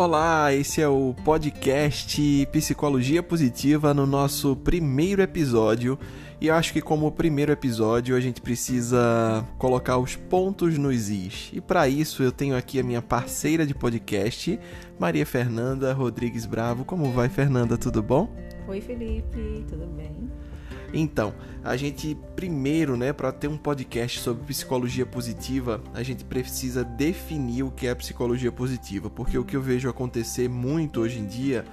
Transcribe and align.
Olá, 0.00 0.50
esse 0.54 0.80
é 0.80 0.88
o 0.88 1.14
podcast 1.26 2.48
Psicologia 2.50 3.22
Positiva 3.22 3.92
no 3.92 4.06
nosso 4.06 4.56
primeiro 4.56 5.20
episódio. 5.20 5.98
E 6.40 6.46
eu 6.46 6.54
acho 6.54 6.72
que 6.72 6.80
como 6.80 7.12
primeiro 7.12 7.52
episódio 7.52 8.16
a 8.16 8.20
gente 8.20 8.40
precisa 8.40 9.46
colocar 9.58 9.98
os 9.98 10.16
pontos 10.16 10.78
nos 10.78 11.10
is. 11.10 11.50
E 11.52 11.60
para 11.60 11.86
isso 11.86 12.22
eu 12.22 12.32
tenho 12.32 12.56
aqui 12.56 12.80
a 12.80 12.82
minha 12.82 13.02
parceira 13.02 13.66
de 13.66 13.74
podcast, 13.74 14.58
Maria 14.98 15.26
Fernanda 15.26 15.92
Rodrigues 15.92 16.46
Bravo. 16.46 16.82
Como 16.82 17.12
vai, 17.12 17.28
Fernanda? 17.28 17.76
Tudo 17.76 18.02
bom? 18.02 18.34
Oi, 18.68 18.80
Felipe, 18.80 19.66
tudo 19.68 19.84
bem? 19.88 20.30
Então, 20.92 21.34
a 21.62 21.76
gente 21.76 22.16
primeiro, 22.34 22.96
né, 22.96 23.12
para 23.12 23.30
ter 23.30 23.48
um 23.48 23.56
podcast 23.56 24.20
sobre 24.20 24.44
psicologia 24.44 25.04
positiva, 25.04 25.82
a 25.92 26.02
gente 26.02 26.24
precisa 26.24 26.82
definir 26.82 27.62
o 27.62 27.70
que 27.70 27.86
é 27.86 27.94
psicologia 27.94 28.50
positiva, 28.50 29.10
porque 29.10 29.36
o 29.36 29.44
que 29.44 29.54
eu 29.54 29.62
vejo 29.62 29.88
acontecer 29.88 30.48
muito 30.48 31.00
hoje 31.00 31.18
em 31.18 31.26
dia 31.26 31.64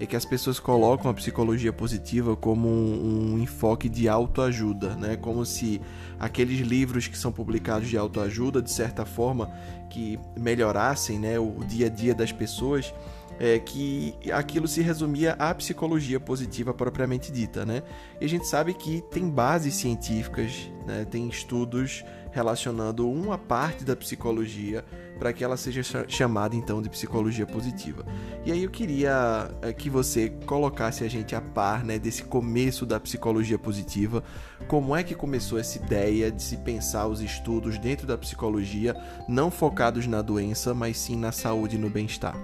é 0.00 0.04
que 0.04 0.16
as 0.16 0.24
pessoas 0.24 0.58
colocam 0.58 1.10
a 1.10 1.14
psicologia 1.14 1.72
positiva 1.72 2.36
como 2.36 2.68
um, 2.68 3.34
um 3.34 3.38
enfoque 3.38 3.88
de 3.88 4.08
autoajuda, 4.08 4.96
né, 4.96 5.16
como 5.16 5.46
se 5.46 5.80
aqueles 6.18 6.58
livros 6.60 7.06
que 7.06 7.16
são 7.16 7.30
publicados 7.30 7.88
de 7.88 7.96
autoajuda, 7.96 8.60
de 8.60 8.70
certa 8.70 9.04
forma, 9.04 9.50
que 9.88 10.18
melhorassem, 10.36 11.18
né, 11.18 11.38
o 11.38 11.60
dia 11.66 11.86
a 11.86 11.90
dia 11.90 12.14
das 12.14 12.32
pessoas 12.32 12.92
é, 13.38 13.58
que 13.58 14.14
aquilo 14.32 14.66
se 14.66 14.80
resumia 14.80 15.32
à 15.32 15.54
psicologia 15.54 16.18
positiva 16.18 16.72
propriamente 16.72 17.30
dita, 17.30 17.66
né? 17.66 17.82
E 18.20 18.24
a 18.24 18.28
gente 18.28 18.46
sabe 18.46 18.72
que 18.74 19.02
tem 19.10 19.28
bases 19.28 19.74
científicas, 19.74 20.70
né? 20.86 21.04
tem 21.04 21.28
estudos 21.28 22.04
relacionando 22.30 23.10
uma 23.10 23.38
parte 23.38 23.84
da 23.84 23.96
psicologia 23.96 24.84
para 25.18 25.32
que 25.32 25.42
ela 25.42 25.56
seja 25.56 25.82
chamada 26.06 26.54
então 26.54 26.82
de 26.82 26.90
psicologia 26.90 27.46
positiva. 27.46 28.04
E 28.44 28.52
aí 28.52 28.62
eu 28.62 28.70
queria 28.70 29.50
é, 29.62 29.72
que 29.72 29.88
você 29.88 30.30
colocasse 30.44 31.02
a 31.02 31.08
gente 31.08 31.34
a 31.34 31.40
par 31.40 31.82
né, 31.82 31.98
desse 31.98 32.22
começo 32.22 32.84
da 32.84 33.00
psicologia 33.00 33.58
positiva, 33.58 34.22
como 34.68 34.94
é 34.94 35.02
que 35.02 35.14
começou 35.14 35.58
essa 35.58 35.78
ideia 35.78 36.30
de 36.30 36.42
se 36.42 36.58
pensar 36.58 37.06
os 37.06 37.22
estudos 37.22 37.78
dentro 37.78 38.06
da 38.06 38.18
psicologia, 38.18 38.94
não 39.26 39.50
focados 39.50 40.06
na 40.06 40.20
doença, 40.20 40.74
mas 40.74 40.98
sim 40.98 41.16
na 41.16 41.32
saúde 41.32 41.76
e 41.76 41.78
no 41.78 41.88
bem-estar. 41.88 42.36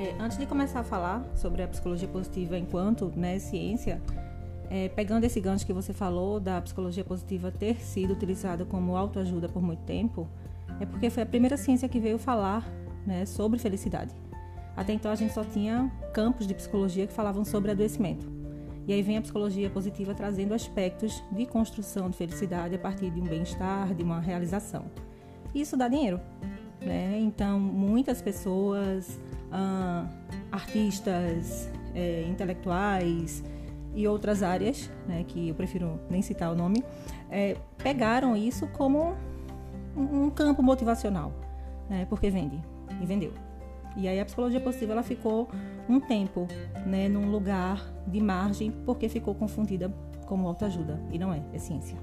É, 0.00 0.14
antes 0.18 0.38
de 0.38 0.46
começar 0.46 0.80
a 0.80 0.82
falar 0.82 1.22
sobre 1.36 1.62
a 1.62 1.68
psicologia 1.68 2.08
positiva 2.08 2.56
enquanto 2.56 3.12
né, 3.14 3.38
ciência, 3.38 4.00
é, 4.70 4.88
pegando 4.88 5.24
esse 5.24 5.38
gancho 5.38 5.66
que 5.66 5.74
você 5.74 5.92
falou 5.92 6.40
da 6.40 6.58
psicologia 6.62 7.04
positiva 7.04 7.52
ter 7.52 7.76
sido 7.82 8.14
utilizada 8.14 8.64
como 8.64 8.96
autoajuda 8.96 9.46
por 9.46 9.62
muito 9.62 9.82
tempo, 9.82 10.26
é 10.80 10.86
porque 10.86 11.10
foi 11.10 11.22
a 11.22 11.26
primeira 11.26 11.58
ciência 11.58 11.86
que 11.86 12.00
veio 12.00 12.18
falar 12.18 12.66
né, 13.06 13.26
sobre 13.26 13.58
felicidade. 13.58 14.14
Até 14.74 14.94
então 14.94 15.12
a 15.12 15.14
gente 15.14 15.34
só 15.34 15.44
tinha 15.44 15.92
campos 16.14 16.46
de 16.46 16.54
psicologia 16.54 17.06
que 17.06 17.12
falavam 17.12 17.44
sobre 17.44 17.70
adoecimento. 17.70 18.26
E 18.88 18.94
aí 18.94 19.02
vem 19.02 19.18
a 19.18 19.20
psicologia 19.20 19.68
positiva 19.68 20.14
trazendo 20.14 20.54
aspectos 20.54 21.22
de 21.30 21.44
construção 21.44 22.08
de 22.08 22.16
felicidade 22.16 22.74
a 22.74 22.78
partir 22.78 23.10
de 23.10 23.20
um 23.20 23.24
bem-estar, 23.24 23.92
de 23.92 24.02
uma 24.02 24.18
realização. 24.18 24.86
Isso 25.54 25.76
dá 25.76 25.88
dinheiro. 25.88 26.18
Né? 26.80 27.18
Então, 27.20 27.60
muitas 27.60 28.22
pessoas 28.22 29.20
ah, 29.52 30.06
artistas, 30.52 31.70
é, 31.94 32.22
intelectuais 32.28 33.42
e 33.94 34.06
outras 34.06 34.42
áreas, 34.42 34.90
né, 35.06 35.24
que 35.26 35.48
eu 35.48 35.54
prefiro 35.54 35.98
nem 36.08 36.22
citar 36.22 36.52
o 36.52 36.54
nome, 36.54 36.84
é, 37.30 37.56
pegaram 37.78 38.36
isso 38.36 38.66
como 38.68 39.14
um, 39.96 40.30
campo 40.30 40.62
motivacional, 40.62 41.32
né, 41.88 42.06
porque 42.08 42.30
vende 42.30 42.60
e 43.00 43.06
vendeu. 43.06 43.32
E 43.96 44.06
aí 44.06 44.20
a 44.20 44.24
psicologia 44.24 44.60
positiva 44.60 44.92
ela 44.92 45.02
ficou 45.02 45.48
um 45.88 45.98
tempo 45.98 46.46
né, 46.86 47.08
num 47.08 47.28
lugar 47.30 47.84
de 48.06 48.20
margem 48.20 48.70
porque 48.84 49.08
ficou 49.08 49.34
confundida 49.34 49.92
como 50.26 50.46
autoajuda 50.46 51.00
e 51.10 51.18
não 51.18 51.32
é, 51.32 51.42
é 51.52 51.58
ciência. 51.58 51.98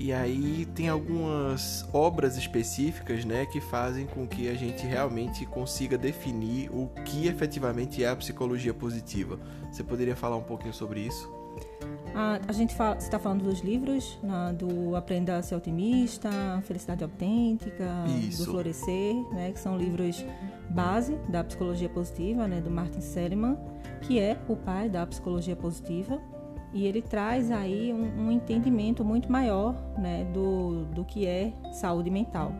E 0.00 0.12
aí 0.12 0.66
tem 0.74 0.88
algumas 0.88 1.86
obras 1.92 2.36
específicas, 2.36 3.24
né, 3.24 3.46
que 3.46 3.60
fazem 3.60 4.06
com 4.06 4.26
que 4.26 4.48
a 4.48 4.54
gente 4.54 4.86
realmente 4.86 5.46
consiga 5.46 5.96
definir 5.96 6.70
o 6.70 6.88
que 7.04 7.28
efetivamente 7.28 8.02
é 8.02 8.08
a 8.08 8.16
psicologia 8.16 8.74
positiva. 8.74 9.38
Você 9.70 9.84
poderia 9.84 10.16
falar 10.16 10.36
um 10.36 10.42
pouquinho 10.42 10.74
sobre 10.74 11.00
isso? 11.00 11.30
A, 12.14 12.40
a 12.46 12.52
gente 12.52 12.74
está 12.98 13.18
falando 13.18 13.44
dos 13.44 13.60
livros, 13.60 14.18
na, 14.22 14.52
do 14.52 14.94
Aprenda 14.96 15.36
a 15.36 15.42
Ser 15.42 15.54
Otimista, 15.54 16.30
Felicidade 16.64 17.02
Autêntica, 17.02 18.04
Isso. 18.20 18.44
do 18.44 18.50
Florescer, 18.50 19.14
né, 19.32 19.52
que 19.52 19.58
são 19.58 19.78
livros 19.78 20.24
base 20.68 21.14
da 21.28 21.42
psicologia 21.42 21.88
positiva, 21.88 22.46
né, 22.46 22.60
do 22.60 22.70
Martin 22.70 23.00
Seligman, 23.00 23.56
que 24.02 24.18
é 24.18 24.38
o 24.48 24.56
pai 24.56 24.88
da 24.88 25.06
psicologia 25.06 25.56
positiva 25.56 26.20
e 26.72 26.86
ele 26.86 27.02
traz 27.02 27.50
aí 27.50 27.92
um, 27.92 28.26
um 28.26 28.32
entendimento 28.32 29.04
muito 29.04 29.30
maior 29.30 29.74
né, 29.98 30.24
do, 30.32 30.84
do 30.86 31.04
que 31.04 31.26
é 31.26 31.52
saúde 31.72 32.10
mental. 32.10 32.52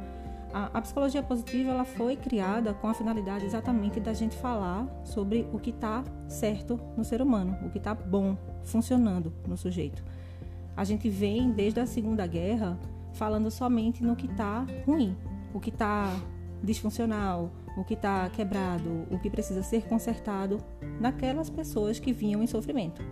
A, 0.52 0.70
a, 0.74 0.82
psicologia 0.82 1.22
positiva 1.22 1.70
ela 1.70 1.84
foi 1.84 2.14
criada 2.14 2.74
com 2.74 2.86
a 2.86 2.92
finalidade 2.92 3.46
exatamente 3.46 3.98
da 3.98 4.12
gente 4.12 4.36
falar 4.36 4.86
sobre 5.02 5.48
o 5.50 5.58
que 5.58 5.70
está 5.70 6.04
certo 6.28 6.78
no 6.94 7.04
ser 7.04 7.22
humano, 7.22 7.56
o 7.64 7.70
que 7.70 7.78
está 7.78 7.94
bom, 7.94 8.36
funcionando 8.62 9.32
no 9.46 9.56
sujeito. 9.56 10.04
A 10.76 10.84
gente 10.84 11.08
vem 11.08 11.50
desde 11.50 11.80
a 11.80 11.86
Segunda 11.86 12.26
Guerra 12.26 12.78
falando 13.14 13.50
somente 13.50 14.02
no 14.02 14.14
que 14.14 14.26
está 14.26 14.66
ruim, 14.86 15.16
o 15.54 15.60
que 15.60 15.70
está 15.70 16.14
disfuncional, 16.62 17.50
o 17.76 17.84
que 17.84 17.94
está 17.94 18.28
quebrado, 18.30 19.06
o 19.10 19.18
que 19.18 19.30
precisa 19.30 19.62
ser 19.62 19.86
consertado 19.86 20.58
naquelas 21.00 21.48
pessoas 21.48 21.98
que 21.98 22.12
vinham 22.12 22.42
em 22.42 22.46
sofrimento. 22.46 23.02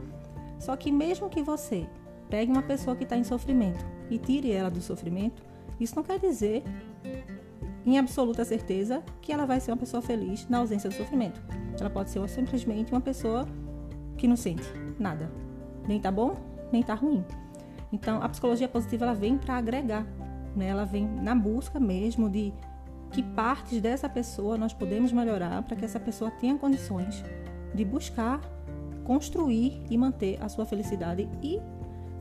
Só 0.61 0.77
que 0.77 0.93
mesmo 0.93 1.29
que 1.29 1.43
você 1.43 1.89
pegue 2.29 2.53
uma 2.53 2.63
pessoa 2.63 2.95
que 2.95 3.03
está 3.03 3.17
em 3.17 3.25
sofrimento 3.25 3.85
e 4.11 4.19
tire 4.19 4.53
ela 4.53 4.71
do 4.71 4.81
sofrimento, 4.81 5.43
isso 5.81 5.97
não 5.97 6.03
quer 6.03 6.21
dizer, 6.21 6.63
em 7.85 7.99
absoluta 7.99 8.45
certeza, 8.45 9.03
que 9.23 9.33
ela 9.33 9.47
vai 9.47 9.59
ser 9.59 9.73
uma 9.73 9.79
pessoa 9.79 10.03
feliz 10.03 10.47
na 10.49 10.59
ausência 10.59 10.91
do 10.91 10.95
sofrimento. 10.95 11.41
Ela 11.81 11.89
pode 11.89 12.11
ser 12.11 12.29
simplesmente 12.29 12.93
uma 12.93 13.01
pessoa 13.01 13.49
que 14.19 14.29
não 14.29 14.37
sente 14.37 14.71
nada. 14.99 15.33
Nem 15.89 15.99
tá 15.99 16.13
bom, 16.13 16.37
nem 16.71 16.83
tá 16.83 16.95
ruim. 16.95 17.25
Então, 17.91 18.23
a 18.23 18.29
psicologia 18.29 18.69
positiva 18.69 19.07
ela 19.07 19.15
vem 19.15 19.39
para 19.39 19.57
agregar, 19.57 20.07
né? 20.55 20.67
Ela 20.67 20.85
vem 20.85 21.09
na 21.09 21.35
busca 21.35 21.81
mesmo 21.81 22.29
de 22.29 22.53
que 23.11 23.23
partes 23.23 23.81
dessa 23.81 24.09
pessoa 24.09 24.57
nós 24.59 24.73
podemos 24.73 25.11
melhorar 25.11 25.63
para 25.63 25.75
que 25.75 25.85
essa 25.85 25.99
pessoa 25.99 26.31
tenha 26.31 26.57
condições 26.57 27.25
de 27.75 27.85
buscar 27.85 28.41
construir 29.05 29.83
e 29.91 29.97
manter 29.97 30.39
a 30.43 30.49
sua 30.49 30.65
felicidade 30.65 31.29
e 31.43 31.61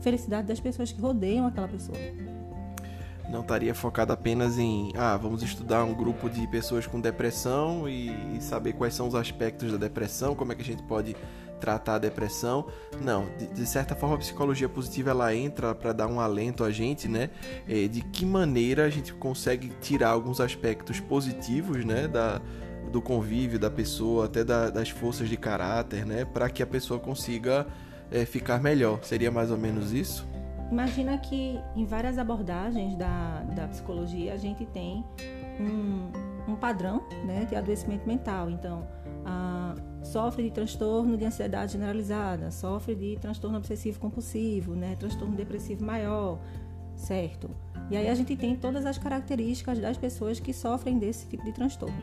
felicidade 0.00 0.48
das 0.48 0.60
pessoas 0.60 0.92
que 0.92 1.00
rodeiam 1.00 1.46
aquela 1.46 1.68
pessoa. 1.68 1.98
Não 3.30 3.42
estaria 3.42 3.72
focado 3.74 4.12
apenas 4.12 4.58
em, 4.58 4.90
ah, 4.96 5.16
vamos 5.16 5.42
estudar 5.42 5.84
um 5.84 5.94
grupo 5.94 6.28
de 6.28 6.44
pessoas 6.48 6.84
com 6.84 7.00
depressão 7.00 7.88
e, 7.88 8.38
saber 8.40 8.72
quais 8.72 8.92
são 8.92 9.06
os 9.06 9.14
aspectos 9.14 9.70
da 9.70 9.78
depressão, 9.78 10.34
como 10.34 10.50
é 10.50 10.54
que 10.56 10.62
a 10.62 10.64
gente 10.64 10.82
pode 10.82 11.14
tratar 11.60 11.96
a 11.96 11.98
depressão. 11.98 12.66
Não, 13.00 13.26
de, 13.38 13.46
de 13.46 13.66
certa 13.66 13.94
forma 13.94 14.16
a 14.16 14.18
psicologia 14.18 14.68
positiva 14.68 15.10
ela 15.10 15.32
entra 15.32 15.74
para 15.74 15.92
dar 15.92 16.08
um 16.08 16.18
alento 16.18 16.64
a 16.64 16.72
gente, 16.72 17.06
né? 17.06 17.30
É, 17.68 17.86
de 17.86 18.00
que 18.00 18.26
maneira 18.26 18.84
a 18.84 18.90
gente 18.90 19.14
consegue 19.14 19.70
tirar 19.80 20.08
alguns 20.08 20.40
aspectos 20.40 20.98
positivos, 20.98 21.84
né? 21.84 22.08
Da, 22.08 22.40
do 22.90 23.00
convívio 23.00 23.58
da 23.58 23.70
pessoa, 23.70 24.26
até 24.26 24.44
da, 24.44 24.70
das 24.70 24.90
forças 24.90 25.28
de 25.28 25.36
caráter, 25.36 26.04
né? 26.04 26.24
Para 26.24 26.48
que 26.48 26.62
a 26.62 26.66
pessoa 26.66 26.98
consiga 26.98 27.66
é, 28.10 28.24
ficar 28.24 28.60
melhor. 28.60 29.02
Seria 29.04 29.30
mais 29.30 29.50
ou 29.50 29.58
menos 29.58 29.92
isso? 29.92 30.26
Imagina 30.70 31.18
que 31.18 31.58
em 31.74 31.84
várias 31.84 32.16
abordagens 32.16 32.94
da, 32.94 33.42
da 33.56 33.66
psicologia 33.66 34.32
a 34.32 34.36
gente 34.36 34.64
tem 34.66 35.04
um, 35.58 36.52
um 36.52 36.56
padrão 36.56 37.02
né, 37.24 37.44
de 37.44 37.56
adoecimento 37.56 38.06
mental. 38.06 38.48
Então, 38.48 38.86
a, 39.24 39.74
sofre 40.02 40.44
de 40.44 40.50
transtorno 40.50 41.16
de 41.16 41.24
ansiedade 41.24 41.72
generalizada, 41.72 42.50
sofre 42.50 42.94
de 42.94 43.16
transtorno 43.20 43.58
obsessivo 43.58 43.98
compulsivo, 43.98 44.74
né, 44.74 44.96
transtorno 44.96 45.34
depressivo 45.34 45.84
maior, 45.84 46.38
certo? 46.94 47.50
E 47.90 47.96
aí 47.96 48.08
a 48.08 48.14
gente 48.14 48.36
tem 48.36 48.54
todas 48.54 48.86
as 48.86 48.96
características 48.96 49.80
das 49.80 49.96
pessoas 49.96 50.38
que 50.38 50.52
sofrem 50.52 50.98
desse 50.98 51.26
tipo 51.26 51.44
de 51.44 51.52
transtorno. 51.52 52.00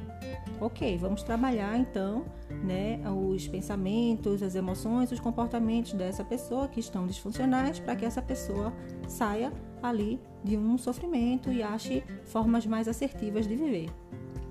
Ok, 0.59 0.97
vamos 0.97 1.21
trabalhar 1.21 1.77
então 1.77 2.25
né, 2.63 2.99
os 3.11 3.47
pensamentos, 3.47 4.41
as 4.41 4.55
emoções, 4.55 5.11
os 5.11 5.19
comportamentos 5.19 5.93
dessa 5.93 6.23
pessoa 6.23 6.67
que 6.67 6.79
estão 6.79 7.05
disfuncionais 7.05 7.79
para 7.79 7.95
que 7.95 8.03
essa 8.03 8.23
pessoa 8.23 8.73
saia 9.07 9.53
ali 9.83 10.19
de 10.43 10.57
um 10.57 10.75
sofrimento 10.75 11.51
e 11.51 11.61
ache 11.61 12.03
formas 12.25 12.65
mais 12.65 12.87
assertivas 12.87 13.47
de 13.47 13.55
viver. 13.55 13.89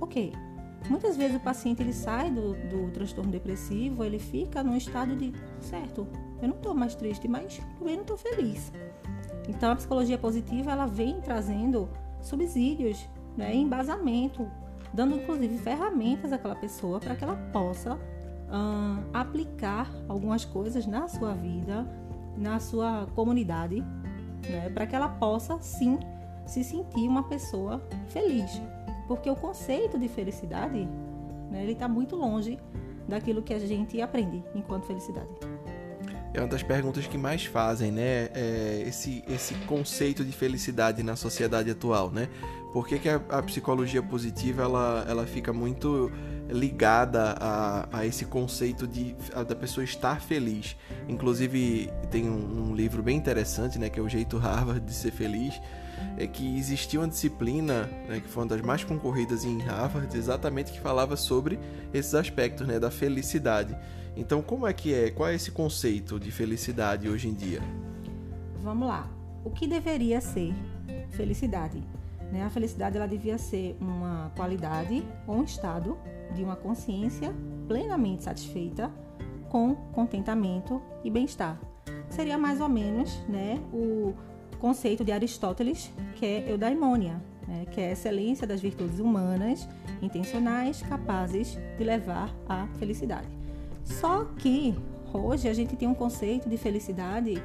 Ok, 0.00 0.32
muitas 0.88 1.16
vezes 1.16 1.36
o 1.36 1.40
paciente 1.40 1.82
ele 1.82 1.92
sai 1.92 2.30
do, 2.30 2.52
do 2.68 2.88
transtorno 2.92 3.32
depressivo, 3.32 4.04
ele 4.04 4.20
fica 4.20 4.62
num 4.62 4.76
estado 4.76 5.16
de 5.16 5.32
certo, 5.58 6.06
eu 6.40 6.48
não 6.48 6.56
estou 6.56 6.72
mais 6.72 6.94
triste, 6.94 7.26
mas 7.26 7.60
também 7.78 7.96
não 7.96 8.02
estou 8.02 8.16
feliz. 8.16 8.72
Então 9.48 9.72
a 9.72 9.76
psicologia 9.76 10.18
positiva 10.18 10.70
ela 10.70 10.86
vem 10.86 11.20
trazendo 11.20 11.88
subsídios, 12.22 13.08
né, 13.36 13.52
embasamento 13.54 14.48
dando 14.96 15.14
inclusive 15.14 15.58
ferramentas 15.58 16.32
àquela 16.32 16.56
pessoa 16.56 16.98
para 16.98 17.14
que 17.14 17.22
ela 17.22 17.36
possa 17.52 17.94
uh, 17.94 19.04
aplicar 19.12 19.92
algumas 20.08 20.44
coisas 20.44 20.86
na 20.86 21.06
sua 21.06 21.34
vida, 21.34 21.86
na 22.34 22.58
sua 22.58 23.06
comunidade, 23.14 23.84
né, 24.48 24.70
para 24.72 24.86
que 24.86 24.96
ela 24.96 25.08
possa 25.08 25.58
sim 25.60 25.98
se 26.46 26.64
sentir 26.64 27.06
uma 27.06 27.24
pessoa 27.24 27.82
feliz. 28.08 28.50
Porque 29.06 29.28
o 29.28 29.36
conceito 29.36 29.98
de 29.98 30.08
felicidade, 30.08 30.88
né, 31.50 31.62
ele 31.62 31.72
está 31.72 31.86
muito 31.86 32.16
longe 32.16 32.58
daquilo 33.06 33.42
que 33.42 33.52
a 33.52 33.58
gente 33.58 34.00
aprende 34.00 34.42
enquanto 34.54 34.86
felicidade. 34.86 35.28
É 36.32 36.40
uma 36.40 36.48
das 36.48 36.62
perguntas 36.62 37.06
que 37.06 37.16
mais 37.16 37.46
fazem, 37.46 37.90
né? 37.90 38.28
É 38.34 38.84
esse, 38.86 39.24
esse 39.26 39.54
conceito 39.66 40.22
de 40.22 40.32
felicidade 40.32 41.02
na 41.02 41.16
sociedade 41.16 41.70
atual, 41.70 42.10
né? 42.10 42.28
Por 42.76 42.86
que, 42.86 42.98
que 42.98 43.08
a, 43.08 43.22
a 43.30 43.42
psicologia 43.42 44.02
positiva 44.02 44.64
ela, 44.64 45.06
ela 45.08 45.26
fica 45.26 45.50
muito 45.50 46.12
ligada 46.46 47.34
a, 47.40 47.88
a 47.90 48.04
esse 48.04 48.26
conceito 48.26 48.86
de 48.86 49.16
a, 49.32 49.42
da 49.42 49.56
pessoa 49.56 49.82
estar 49.82 50.20
feliz. 50.20 50.76
Inclusive 51.08 51.90
tem 52.10 52.28
um, 52.28 52.68
um, 52.68 52.74
livro 52.74 53.02
bem 53.02 53.16
interessante, 53.16 53.78
né, 53.78 53.88
que 53.88 53.98
é 53.98 54.02
o 54.02 54.08
jeito 54.10 54.36
Harvard 54.36 54.84
de 54.84 54.92
ser 54.92 55.10
feliz, 55.10 55.58
é 56.18 56.26
que 56.26 56.58
existia 56.58 57.00
uma 57.00 57.08
disciplina, 57.08 57.84
né, 58.10 58.20
que 58.20 58.28
foi 58.28 58.42
uma 58.42 58.50
das 58.50 58.60
mais 58.60 58.84
concorridas 58.84 59.42
em 59.46 59.58
Harvard, 59.62 60.14
exatamente 60.14 60.70
que 60.70 60.78
falava 60.78 61.16
sobre 61.16 61.58
esses 61.94 62.14
aspectos, 62.14 62.66
né, 62.66 62.78
da 62.78 62.90
felicidade. 62.90 63.74
Então, 64.14 64.42
como 64.42 64.66
é 64.66 64.74
que 64.74 64.92
é? 64.92 65.10
Qual 65.10 65.30
é 65.30 65.34
esse 65.34 65.50
conceito 65.50 66.20
de 66.20 66.30
felicidade 66.30 67.08
hoje 67.08 67.26
em 67.26 67.32
dia? 67.32 67.62
Vamos 68.60 68.86
lá. 68.86 69.08
O 69.42 69.48
que 69.48 69.66
deveria 69.66 70.20
ser 70.20 70.52
felicidade? 71.12 71.95
Né? 72.32 72.44
A 72.44 72.50
felicidade 72.50 72.96
ela 72.96 73.06
devia 73.06 73.38
ser 73.38 73.76
uma 73.80 74.32
qualidade 74.36 75.06
ou 75.26 75.36
um 75.36 75.44
estado 75.44 75.96
de 76.34 76.42
uma 76.42 76.56
consciência 76.56 77.34
plenamente 77.66 78.24
satisfeita, 78.24 78.90
com 79.48 79.74
contentamento 79.92 80.82
e 81.04 81.10
bem-estar. 81.10 81.58
Seria 82.10 82.36
mais 82.36 82.60
ou 82.60 82.68
menos 82.68 83.16
né, 83.28 83.60
o 83.72 84.14
conceito 84.58 85.04
de 85.04 85.12
Aristóteles, 85.12 85.92
que 86.16 86.26
é 86.26 86.50
eudaimonia, 86.50 87.22
né, 87.46 87.64
que 87.70 87.80
é 87.80 87.88
a 87.88 87.92
excelência 87.92 88.46
das 88.46 88.60
virtudes 88.60 88.98
humanas, 88.98 89.68
intencionais, 90.02 90.82
capazes 90.82 91.58
de 91.78 91.84
levar 91.84 92.34
à 92.48 92.66
felicidade. 92.78 93.28
Só 93.84 94.24
que 94.24 94.74
hoje 95.12 95.48
a 95.48 95.54
gente 95.54 95.76
tem 95.76 95.88
um 95.88 95.94
conceito 95.94 96.48
de 96.48 96.56
felicidade 96.56 97.42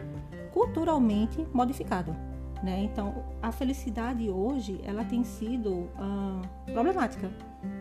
culturalmente 0.51 1.45
modificado. 1.53 2.15
Né? 2.61 2.83
Então, 2.83 3.23
a 3.41 3.51
felicidade 3.51 4.29
hoje 4.29 4.79
ela 4.83 5.03
tem 5.03 5.23
sido 5.23 5.89
ah, 5.97 6.41
problemática. 6.71 7.31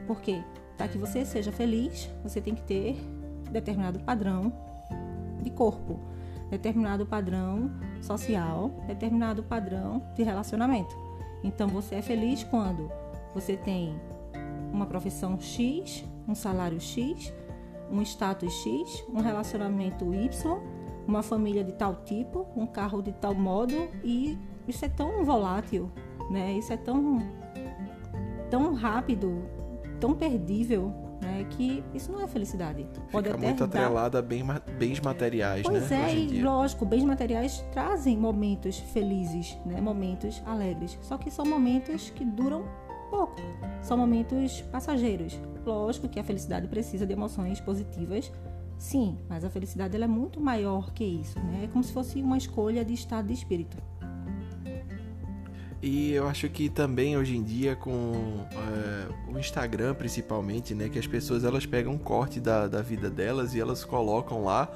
Por 0.07 0.21
quê? 0.21 0.43
Para 0.77 0.89
que 0.89 0.97
você 0.97 1.25
seja 1.25 1.53
feliz, 1.53 2.09
você 2.23 2.41
tem 2.41 2.55
que 2.55 2.63
ter 2.63 2.97
determinado 3.51 4.01
padrão 4.01 4.53
de 5.43 5.51
corpo, 5.51 6.01
determinado 6.49 7.05
padrão 7.05 7.71
social, 8.01 8.71
determinado 8.87 9.43
padrão 9.43 10.03
de 10.15 10.23
relacionamento. 10.23 10.97
Então, 11.45 11.69
você 11.69 11.97
é 11.97 12.03
feliz 12.03 12.43
quando 12.45 12.91
você 13.35 13.57
tem 13.57 14.01
uma 14.73 14.87
profissão 14.87 15.39
X, 15.39 16.05
um 16.27 16.35
salário 16.35 16.81
X, 16.81 17.33
um 17.91 18.01
status 18.03 18.53
X, 18.63 19.05
um 19.13 19.21
relacionamento 19.21 20.15
Y, 20.15 20.59
uma 21.07 21.23
família 21.23 21.65
de 21.65 21.73
tal 21.73 21.97
tipo, 22.05 22.47
um 22.57 22.67
carro 22.67 23.03
de 23.03 23.13
tal 23.13 23.35
modo 23.35 23.75
e 24.05 24.39
isso 24.71 24.85
é 24.85 24.89
tão 24.89 25.25
volátil, 25.25 25.91
né? 26.31 26.53
Isso 26.53 26.73
é 26.73 26.77
tão 26.77 27.19
tão 28.51 28.75
rápido, 28.75 29.45
tão 30.01 30.15
perdível, 30.15 30.93
né? 31.23 31.47
Que 31.51 31.85
isso 31.95 32.11
não 32.11 32.21
é 32.21 32.27
felicidade. 32.27 32.87
Pode 33.13 33.29
Fica 33.29 33.39
até 33.39 33.47
muito 33.47 33.67
dar... 33.67 33.79
atrelada 33.85 34.19
a 34.19 34.23
bem, 34.23 34.45
bens 34.79 35.01
materiais, 35.01 35.63
pois 35.63 35.89
né? 35.89 35.89
Pois 35.89 36.15
é, 36.15 36.15
e 36.15 36.43
lógico, 36.43 36.85
bens 36.85 37.05
materiais 37.05 37.65
trazem 37.73 38.17
momentos 38.17 38.79
felizes, 38.79 39.57
né? 39.65 39.81
Momentos 39.81 40.43
alegres. 40.45 40.99
Só 41.03 41.17
que 41.17 41.31
são 41.31 41.45
momentos 41.45 42.11
que 42.11 42.25
duram 42.25 42.65
pouco. 43.11 43.37
São 43.83 43.97
momentos 43.97 44.61
passageiros. 44.63 45.39
Lógico 45.65 46.09
que 46.09 46.19
a 46.19 46.25
felicidade 46.25 46.67
precisa 46.69 47.07
de 47.07 47.13
emoções 47.13 47.61
positivas, 47.61 48.33
sim, 48.79 49.19
mas 49.29 49.45
a 49.45 49.51
felicidade 49.51 49.95
ela 49.95 50.07
é 50.07 50.09
muito 50.09 50.41
maior 50.41 50.93
que 50.93 51.05
isso, 51.05 51.39
né? 51.39 51.65
É 51.65 51.67
como 51.67 51.85
se 51.85 51.93
fosse 51.93 52.23
uma 52.23 52.39
escolha 52.39 52.85
de 52.85 52.95
estado 52.95 53.27
de 53.27 53.35
espírito. 53.35 53.77
E 55.83 56.13
eu 56.13 56.29
acho 56.29 56.49
que 56.51 56.69
também 56.69 57.17
hoje 57.17 57.37
em 57.37 57.43
dia 57.43 57.75
com 57.75 58.47
é, 58.53 59.33
o 59.33 59.39
Instagram 59.39 59.95
principalmente, 59.95 60.75
né, 60.75 60.91
que 60.91 60.99
as 60.99 61.07
pessoas 61.07 61.43
elas 61.43 61.65
pegam 61.65 61.95
um 61.95 61.99
corte 61.99 62.39
da, 62.39 62.69
da 62.69 62.83
vida 62.83 63.09
delas 63.09 63.55
e 63.55 63.61
elas 63.61 63.83
colocam 63.83 64.45
lá 64.45 64.71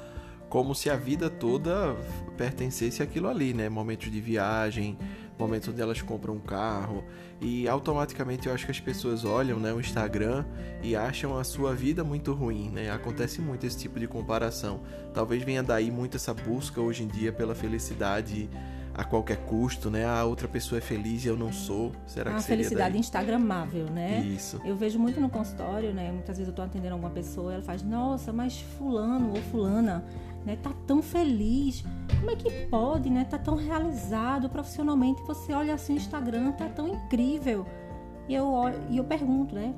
como 0.49 0.73
se 0.73 0.89
a 0.89 0.95
vida 0.95 1.29
toda 1.29 1.95
pertencesse 2.37 3.03
àquilo 3.03 3.27
ali, 3.27 3.53
né? 3.53 3.67
Momentos 3.67 4.11
de 4.11 4.21
viagem, 4.21 4.97
momentos 5.37 5.67
onde 5.69 5.81
elas 5.81 6.01
compram 6.01 6.35
um 6.35 6.39
carro 6.39 7.03
e 7.41 7.67
automaticamente 7.67 8.47
eu 8.47 8.53
acho 8.53 8.65
que 8.65 8.71
as 8.71 8.79
pessoas 8.79 9.25
olham, 9.25 9.59
né, 9.59 9.73
o 9.73 9.79
Instagram 9.79 10.45
e 10.81 10.95
acham 10.95 11.37
a 11.37 11.43
sua 11.43 11.75
vida 11.75 12.03
muito 12.03 12.33
ruim, 12.33 12.69
né? 12.69 12.89
Acontece 12.89 13.41
muito 13.41 13.65
esse 13.65 13.77
tipo 13.77 13.99
de 13.99 14.07
comparação. 14.07 14.81
Talvez 15.13 15.43
venha 15.43 15.61
daí 15.61 15.91
muito 15.91 16.15
essa 16.17 16.33
busca 16.33 16.79
hoje 16.79 17.03
em 17.03 17.07
dia 17.07 17.33
pela 17.33 17.53
felicidade 17.53 18.49
a 18.97 19.03
qualquer 19.03 19.37
custo, 19.37 19.89
né? 19.89 20.05
A 20.05 20.23
outra 20.23 20.47
pessoa 20.47 20.79
é 20.79 20.81
feliz 20.81 21.25
e 21.25 21.27
eu 21.27 21.35
não 21.35 21.51
sou. 21.51 21.91
Será 22.07 22.31
que 22.31 22.37
a 22.37 22.39
seria 22.39 22.63
felicidade 22.63 22.91
daí? 22.93 22.99
instagramável, 22.99 23.85
né? 23.87 24.21
Isso. 24.21 24.61
Eu 24.63 24.75
vejo 24.75 24.97
muito 24.97 25.19
no 25.19 25.29
consultório, 25.29 25.93
né? 25.93 26.11
Muitas 26.11 26.37
vezes 26.37 26.47
eu 26.47 26.55
tô 26.55 26.61
atendendo 26.61 26.93
alguma 26.93 27.11
pessoa, 27.11 27.53
ela 27.53 27.61
faz: 27.61 27.83
"Nossa, 27.83 28.31
mas 28.31 28.61
fulano 28.77 29.31
ou 29.31 29.35
fulana, 29.51 30.05
né, 30.45 30.57
tá 30.61 30.71
tão 30.87 31.01
feliz. 31.01 31.83
Como 32.19 32.31
é 32.31 32.35
que 32.35 32.49
pode, 32.67 33.09
né? 33.09 33.25
Tá 33.25 33.37
tão 33.37 33.55
realizado 33.55 34.49
profissionalmente. 34.49 35.21
Você 35.23 35.51
olha 35.51 35.73
assim 35.73 35.93
o 35.93 35.97
Instagram, 35.97 36.53
tá 36.53 36.69
tão 36.69 36.87
incrível". 36.87 37.65
E 38.29 38.33
eu 38.33 38.53
e 38.89 38.97
eu 38.97 39.03
pergunto, 39.03 39.53
né? 39.53 39.75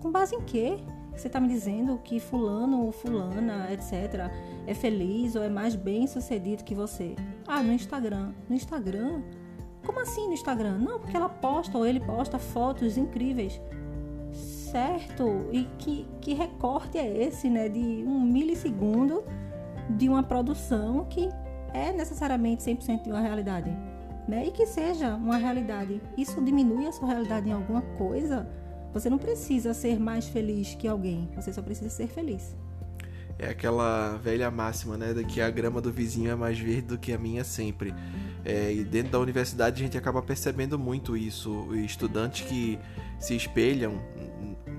Com 0.00 0.12
base 0.12 0.34
em 0.34 0.40
quê? 0.42 0.78
Você 1.16 1.26
está 1.26 1.40
me 1.40 1.48
dizendo 1.48 1.98
que 2.02 2.20
fulano 2.20 2.82
ou 2.84 2.92
fulana, 2.92 3.68
etc, 3.72 4.30
é 4.66 4.74
feliz 4.74 5.34
ou 5.36 5.42
é 5.42 5.48
mais 5.48 5.74
bem 5.74 6.06
sucedido 6.06 6.64
que 6.64 6.74
você? 6.74 7.14
Ah, 7.46 7.62
no 7.62 7.72
Instagram. 7.72 8.32
No 8.48 8.54
Instagram? 8.54 9.22
Como 9.84 10.00
assim 10.00 10.26
no 10.26 10.34
Instagram? 10.34 10.78
Não, 10.78 10.98
porque 10.98 11.16
ela 11.16 11.28
posta 11.28 11.76
ou 11.76 11.86
ele 11.86 12.00
posta 12.00 12.38
fotos 12.38 12.96
incríveis. 12.96 13.60
Certo? 14.32 15.48
E 15.52 15.64
que, 15.78 16.06
que 16.20 16.34
recorte 16.34 16.98
é 16.98 17.24
esse, 17.24 17.48
né? 17.48 17.68
De 17.68 17.78
um 17.78 18.20
milissegundo 18.20 19.22
de 19.90 20.08
uma 20.08 20.22
produção 20.22 21.04
que 21.04 21.28
é 21.72 21.92
necessariamente 21.92 22.62
100% 22.62 23.02
de 23.02 23.10
uma 23.10 23.20
realidade. 23.20 23.70
Né? 24.26 24.46
E 24.46 24.50
que 24.50 24.64
seja 24.64 25.14
uma 25.16 25.36
realidade. 25.36 26.00
Isso 26.16 26.40
diminui 26.40 26.86
a 26.86 26.92
sua 26.92 27.08
realidade 27.08 27.48
em 27.48 27.52
alguma 27.52 27.82
coisa? 27.98 28.48
Você 28.94 29.10
não 29.10 29.18
precisa 29.18 29.74
ser 29.74 30.00
mais 30.00 30.26
feliz 30.28 30.74
que 30.74 30.88
alguém, 30.88 31.28
você 31.34 31.52
só 31.52 31.60
precisa 31.60 31.90
ser 31.90 32.06
feliz. 32.06 32.56
É 33.38 33.48
aquela 33.48 34.16
velha 34.18 34.50
máxima, 34.50 34.96
né? 34.96 35.12
De 35.12 35.24
que 35.24 35.40
a 35.40 35.50
grama 35.50 35.80
do 35.80 35.92
vizinho 35.92 36.30
é 36.30 36.34
mais 36.34 36.58
verde 36.58 36.82
do 36.82 36.98
que 36.98 37.12
a 37.12 37.18
minha 37.18 37.44
sempre. 37.44 37.94
É, 38.44 38.72
e 38.72 38.84
dentro 38.84 39.12
da 39.12 39.18
universidade 39.18 39.80
a 39.80 39.84
gente 39.84 39.98
acaba 39.98 40.22
percebendo 40.22 40.78
muito 40.78 41.16
isso. 41.16 41.68
Estudantes 41.74 42.46
que 42.46 42.78
se 43.18 43.34
espelham, 43.34 44.00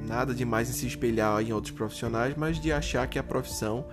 nada 0.08 0.34
demais 0.34 0.70
em 0.70 0.74
se 0.74 0.88
espelhar 0.88 1.42
em 1.42 1.52
outros 1.52 1.74
profissionais, 1.74 2.36
mas 2.38 2.60
de 2.60 2.72
achar 2.72 3.08
que 3.08 3.20
a 3.20 3.24
profissão 3.24 3.86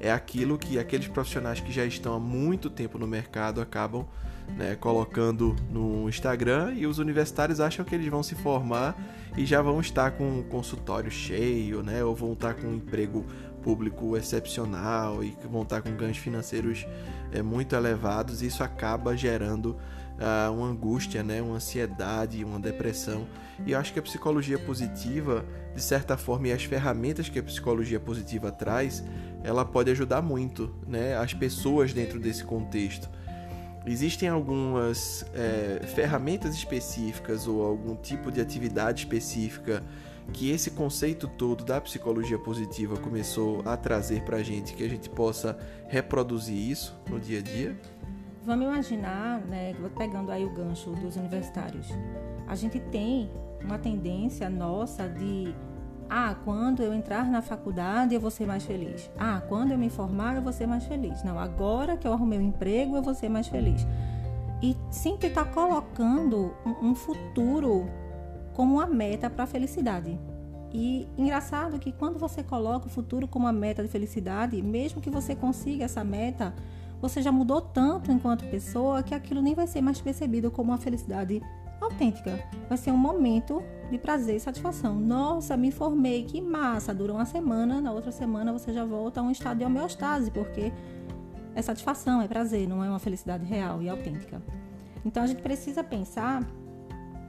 é 0.00 0.10
aquilo 0.10 0.58
que 0.58 0.78
aqueles 0.78 1.08
profissionais 1.08 1.60
que 1.60 1.70
já 1.70 1.84
estão 1.84 2.14
há 2.14 2.18
muito 2.18 2.70
tempo 2.70 2.98
no 2.98 3.06
mercado 3.06 3.60
acabam 3.60 4.06
né, 4.56 4.74
colocando 4.74 5.54
no 5.70 6.08
Instagram 6.08 6.72
e 6.74 6.86
os 6.86 6.98
universitários 6.98 7.60
acham 7.60 7.84
que 7.84 7.94
eles 7.94 8.08
vão 8.08 8.22
se 8.22 8.34
formar 8.34 8.96
e 9.36 9.46
já 9.46 9.62
vão 9.62 9.80
estar 9.80 10.12
com 10.12 10.38
um 10.38 10.42
consultório 10.42 11.10
cheio, 11.10 11.82
né, 11.82 12.02
ou 12.02 12.14
vão 12.14 12.32
estar 12.32 12.54
com 12.54 12.66
um 12.66 12.74
emprego 12.74 13.24
público 13.62 14.16
excepcional 14.16 15.22
e 15.22 15.36
vão 15.50 15.62
estar 15.62 15.82
com 15.82 15.94
ganhos 15.96 16.18
financeiros 16.18 16.86
é, 17.32 17.42
muito 17.42 17.74
elevados. 17.74 18.42
Isso 18.42 18.62
acaba 18.62 19.16
gerando 19.16 19.76
uh, 20.20 20.52
uma 20.52 20.68
angústia, 20.68 21.22
né, 21.22 21.40
uma 21.40 21.56
ansiedade, 21.56 22.44
uma 22.44 22.60
depressão. 22.60 23.26
E 23.66 23.72
eu 23.72 23.78
acho 23.78 23.92
que 23.92 23.98
a 23.98 24.02
psicologia 24.02 24.58
positiva, 24.58 25.44
de 25.74 25.82
certa 25.82 26.16
forma, 26.16 26.48
e 26.48 26.52
as 26.52 26.64
ferramentas 26.64 27.28
que 27.28 27.38
a 27.38 27.42
psicologia 27.42 27.98
positiva 27.98 28.52
traz, 28.52 29.02
ela 29.42 29.64
pode 29.64 29.90
ajudar 29.90 30.22
muito 30.22 30.74
né, 30.86 31.16
as 31.16 31.34
pessoas 31.34 31.92
dentro 31.92 32.18
desse 32.18 32.44
contexto. 32.44 33.08
Existem 33.86 34.28
algumas 34.28 35.24
é, 35.34 35.86
ferramentas 35.86 36.54
específicas 36.54 37.46
ou 37.46 37.64
algum 37.64 37.96
tipo 37.96 38.30
de 38.30 38.40
atividade 38.40 39.00
específica 39.00 39.82
que 40.32 40.50
esse 40.50 40.70
conceito 40.72 41.26
todo 41.26 41.64
da 41.64 41.80
psicologia 41.80 42.38
positiva 42.38 42.96
começou 42.96 43.62
a 43.64 43.76
trazer 43.76 44.22
para 44.22 44.36
a 44.36 44.42
gente, 44.42 44.74
que 44.74 44.84
a 44.84 44.88
gente 44.88 45.08
possa 45.08 45.58
reproduzir 45.88 46.56
isso 46.56 46.96
no 47.08 47.18
dia 47.18 47.38
a 47.38 47.42
dia? 47.42 47.76
vamos 48.42 48.66
imaginar, 48.66 49.40
né, 49.46 49.74
pegando 49.96 50.30
aí 50.30 50.44
o 50.44 50.50
gancho 50.50 50.90
dos 50.92 51.16
universitários, 51.16 51.86
a 52.46 52.54
gente 52.54 52.80
tem 52.80 53.30
uma 53.62 53.78
tendência 53.78 54.48
nossa 54.48 55.08
de 55.08 55.54
ah, 56.10 56.34
quando 56.44 56.82
eu 56.82 56.92
entrar 56.92 57.24
na 57.30 57.40
faculdade 57.40 58.14
eu 58.14 58.20
vou 58.20 58.32
ser 58.32 58.44
mais 58.44 58.64
feliz. 58.64 59.08
Ah, 59.16 59.40
quando 59.48 59.70
eu 59.70 59.78
me 59.78 59.88
formar 59.88 60.34
eu 60.34 60.42
vou 60.42 60.52
ser 60.52 60.66
mais 60.66 60.84
feliz. 60.84 61.22
Não, 61.22 61.38
agora 61.38 61.96
que 61.96 62.06
eu 62.06 62.12
arrumei 62.12 62.38
um 62.38 62.42
emprego 62.42 62.96
eu 62.96 63.02
vou 63.02 63.14
ser 63.14 63.28
mais 63.28 63.46
feliz. 63.46 63.86
E 64.60 64.76
sempre 64.90 65.28
está 65.28 65.44
colocando 65.44 66.52
um 66.82 66.96
futuro 66.96 67.88
como 68.54 68.74
uma 68.74 68.86
meta 68.86 69.30
para 69.30 69.44
a 69.44 69.46
felicidade. 69.46 70.18
E 70.72 71.08
engraçado 71.16 71.78
que 71.78 71.92
quando 71.92 72.18
você 72.18 72.42
coloca 72.42 72.86
o 72.86 72.90
futuro 72.90 73.28
como 73.28 73.46
uma 73.46 73.52
meta 73.52 73.82
de 73.82 73.88
felicidade, 73.88 74.60
mesmo 74.60 75.00
que 75.00 75.10
você 75.10 75.36
consiga 75.36 75.84
essa 75.84 76.02
meta, 76.02 76.52
você 77.00 77.22
já 77.22 77.32
mudou 77.32 77.60
tanto 77.60 78.10
enquanto 78.12 78.44
pessoa 78.46 79.02
que 79.02 79.14
aquilo 79.14 79.40
nem 79.40 79.54
vai 79.54 79.66
ser 79.66 79.80
mais 79.80 80.00
percebido 80.00 80.50
como 80.50 80.72
uma 80.72 80.78
felicidade 80.78 81.40
autêntica. 81.80 82.38
Vai 82.68 82.78
ser 82.78 82.90
um 82.90 82.96
momento 82.96 83.62
de 83.90 83.98
prazer 83.98 84.36
e 84.36 84.40
satisfação. 84.40 84.94
Nossa, 84.94 85.56
me 85.56 85.70
formei, 85.70 86.24
que 86.24 86.40
massa! 86.40 86.94
Dura 86.94 87.12
uma 87.12 87.24
semana, 87.24 87.80
na 87.80 87.92
outra 87.92 88.12
semana 88.12 88.52
você 88.52 88.72
já 88.72 88.84
volta 88.84 89.20
a 89.20 89.22
um 89.22 89.30
estado 89.30 89.58
de 89.58 89.64
homeostase, 89.64 90.30
porque 90.30 90.72
é 91.54 91.62
satisfação, 91.62 92.22
é 92.22 92.28
prazer, 92.28 92.68
não 92.68 92.84
é 92.84 92.88
uma 92.88 92.98
felicidade 92.98 93.44
real 93.44 93.82
e 93.82 93.88
autêntica. 93.88 94.40
Então 95.04 95.22
a 95.22 95.26
gente 95.26 95.42
precisa 95.42 95.82
pensar 95.82 96.46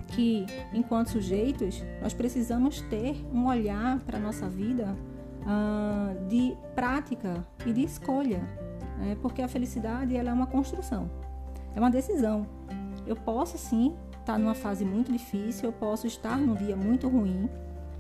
que, 0.07 0.45
enquanto 0.73 1.09
sujeitos, 1.09 1.83
nós 2.01 2.13
precisamos 2.13 2.81
ter 2.81 3.15
um 3.33 3.47
olhar 3.47 3.99
para 3.99 4.17
a 4.17 4.21
nossa 4.21 4.47
vida 4.47 4.95
uh, 5.41 6.27
de 6.27 6.55
prática 6.75 7.45
e 7.65 7.71
de 7.73 7.83
escolha, 7.83 8.39
né? 8.97 9.17
porque 9.21 9.41
a 9.41 9.47
felicidade 9.47 10.15
ela 10.15 10.29
é 10.29 10.33
uma 10.33 10.47
construção, 10.47 11.09
é 11.75 11.79
uma 11.79 11.89
decisão. 11.89 12.45
Eu 13.07 13.15
posso 13.15 13.57
sim 13.57 13.95
estar 14.21 14.39
numa 14.39 14.55
fase 14.55 14.85
muito 14.85 15.11
difícil, 15.11 15.69
eu 15.69 15.73
posso 15.73 16.07
estar 16.07 16.37
num 16.37 16.55
dia 16.55 16.75
muito 16.75 17.07
ruim, 17.07 17.49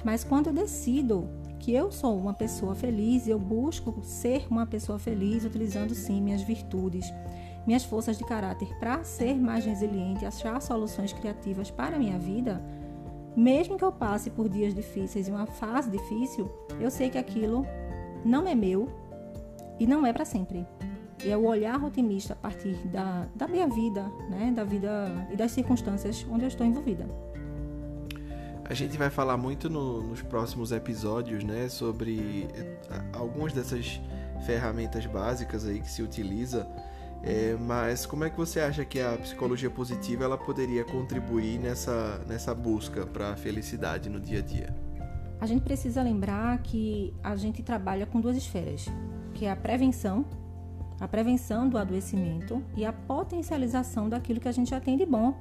mas 0.03 0.23
quando 0.23 0.47
eu 0.47 0.53
decido 0.53 1.27
que 1.59 1.73
eu 1.73 1.91
sou 1.91 2.17
uma 2.17 2.33
pessoa 2.33 2.73
feliz, 2.73 3.27
eu 3.27 3.37
busco 3.37 3.99
ser 4.01 4.47
uma 4.49 4.65
pessoa 4.65 4.97
feliz 4.97 5.45
utilizando 5.45 5.93
sim 5.93 6.21
minhas 6.21 6.41
virtudes, 6.41 7.05
minhas 7.67 7.83
forças 7.83 8.17
de 8.17 8.23
caráter 8.23 8.75
para 8.79 9.03
ser 9.03 9.35
mais 9.35 9.63
resiliente, 9.65 10.25
achar 10.25 10.59
soluções 10.61 11.13
criativas 11.13 11.69
para 11.69 11.97
a 11.97 11.99
minha 11.99 12.17
vida, 12.17 12.61
mesmo 13.35 13.77
que 13.77 13.83
eu 13.83 13.91
passe 13.91 14.29
por 14.29 14.49
dias 14.49 14.73
difíceis 14.73 15.27
e 15.27 15.31
uma 15.31 15.45
fase 15.45 15.89
difícil, 15.89 16.49
eu 16.79 16.89
sei 16.89 17.09
que 17.09 17.17
aquilo 17.17 17.65
não 18.25 18.47
é 18.47 18.55
meu 18.55 18.89
e 19.79 19.85
não 19.85 20.05
é 20.05 20.11
para 20.11 20.25
sempre. 20.25 20.65
E 21.23 21.29
é 21.29 21.37
o 21.37 21.45
olhar 21.45 21.83
otimista 21.83 22.33
a 22.33 22.35
partir 22.35 22.75
da, 22.87 23.27
da 23.35 23.47
minha 23.47 23.67
vida, 23.67 24.03
né, 24.29 24.51
da 24.55 24.63
vida 24.63 25.27
e 25.31 25.35
das 25.35 25.51
circunstâncias 25.51 26.25
onde 26.29 26.43
eu 26.43 26.47
estou 26.47 26.65
envolvida. 26.65 27.07
A 28.65 28.73
gente 28.73 28.97
vai 28.97 29.09
falar 29.09 29.37
muito 29.37 29.69
no, 29.69 30.01
nos 30.01 30.21
próximos 30.21 30.71
episódios, 30.71 31.43
né, 31.43 31.67
sobre 31.67 32.47
eh, 32.55 32.77
algumas 33.13 33.51
dessas 33.51 33.99
ferramentas 34.45 35.05
básicas 35.05 35.67
aí 35.67 35.81
que 35.81 35.91
se 35.91 36.01
utiliza 36.01 36.67
é, 37.23 37.55
mas 37.59 38.05
como 38.05 38.23
é 38.23 38.29
que 38.29 38.37
você 38.37 38.59
acha 38.59 38.83
que 38.83 38.99
a 38.99 39.15
psicologia 39.17 39.69
positiva 39.69 40.23
ela 40.23 40.37
poderia 40.37 40.83
contribuir 40.83 41.59
nessa, 41.59 42.19
nessa 42.27 42.53
busca 42.53 43.05
para 43.05 43.33
a 43.33 43.35
felicidade 43.35 44.09
no 44.09 44.19
dia 44.19 44.39
a 44.39 44.41
dia? 44.41 44.75
A 45.39 45.45
gente 45.45 45.61
precisa 45.61 46.01
lembrar 46.01 46.57
que 46.63 47.13
a 47.23 47.35
gente 47.35 47.61
trabalha 47.61 48.05
com 48.05 48.19
duas 48.19 48.35
esferas, 48.35 48.85
que 49.33 49.45
é 49.45 49.51
a 49.51 49.55
prevenção, 49.55 50.25
a 51.01 51.07
prevenção 51.07 51.67
do 51.67 51.79
adoecimento 51.79 52.63
e 52.77 52.85
a 52.85 52.93
potencialização 52.93 54.07
daquilo 54.07 54.39
que 54.39 54.47
a 54.47 54.51
gente 54.51 54.69
já 54.69 54.79
tem 54.79 54.95
de 54.95 55.05
bom. 55.05 55.33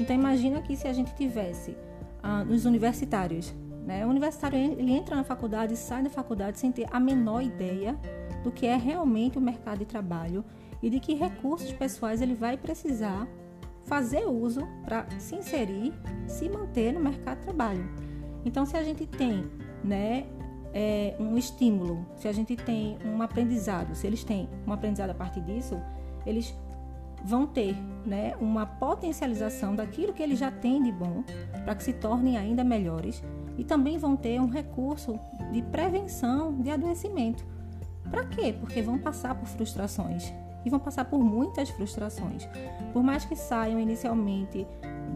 Então 0.00 0.16
imagina 0.16 0.62
que 0.62 0.74
se 0.74 0.88
a 0.88 0.92
gente 0.92 1.14
tivesse 1.14 1.76
ah, 2.22 2.42
nos 2.42 2.64
universitários, 2.64 3.54
né? 3.86 4.04
O 4.06 4.08
universitário 4.08 4.58
ele 4.58 4.92
entra 4.92 5.14
na 5.14 5.22
faculdade 5.22 5.76
sai 5.76 6.02
da 6.02 6.10
faculdade 6.10 6.58
sem 6.58 6.72
ter 6.72 6.88
a 6.90 6.98
menor 6.98 7.42
ideia 7.42 7.94
do 8.42 8.50
que 8.50 8.66
é 8.66 8.76
realmente 8.76 9.38
o 9.38 9.40
mercado 9.40 9.80
de 9.80 9.84
trabalho 9.84 10.44
e 10.82 10.88
de 10.88 10.98
que 10.98 11.14
recursos 11.14 11.72
pessoais 11.72 12.22
ele 12.22 12.34
vai 12.34 12.56
precisar 12.56 13.28
fazer 13.84 14.26
uso 14.26 14.66
para 14.84 15.06
se 15.18 15.36
inserir, 15.36 15.92
se 16.26 16.48
manter 16.48 16.92
no 16.92 17.00
mercado 17.00 17.38
de 17.38 17.44
trabalho. 17.44 17.88
Então, 18.44 18.66
se 18.66 18.76
a 18.76 18.82
gente 18.82 19.06
tem 19.06 19.44
né, 19.82 20.26
é, 20.78 21.16
um 21.18 21.38
estímulo, 21.38 22.04
se 22.16 22.28
a 22.28 22.32
gente 22.32 22.54
tem 22.54 22.98
um 23.02 23.22
aprendizado, 23.22 23.94
se 23.94 24.06
eles 24.06 24.22
têm 24.22 24.46
um 24.66 24.72
aprendizado 24.74 25.08
a 25.08 25.14
partir 25.14 25.40
disso, 25.40 25.80
eles 26.26 26.54
vão 27.24 27.46
ter 27.46 27.74
né, 28.04 28.34
uma 28.38 28.66
potencialização 28.66 29.74
daquilo 29.74 30.12
que 30.12 30.22
eles 30.22 30.38
já 30.38 30.50
têm 30.50 30.82
de 30.82 30.92
bom 30.92 31.24
para 31.64 31.74
que 31.74 31.82
se 31.82 31.94
tornem 31.94 32.36
ainda 32.36 32.62
melhores 32.62 33.24
e 33.56 33.64
também 33.64 33.96
vão 33.96 34.16
ter 34.16 34.38
um 34.38 34.50
recurso 34.50 35.18
de 35.50 35.62
prevenção 35.62 36.60
de 36.60 36.68
adoecimento. 36.68 37.42
Para 38.10 38.26
quê? 38.26 38.54
Porque 38.60 38.82
vão 38.82 38.98
passar 38.98 39.34
por 39.34 39.48
frustrações 39.48 40.30
e 40.62 40.68
vão 40.68 40.78
passar 40.78 41.06
por 41.06 41.24
muitas 41.24 41.70
frustrações. 41.70 42.46
Por 42.92 43.02
mais 43.02 43.24
que 43.24 43.34
saiam 43.34 43.80
inicialmente 43.80 44.66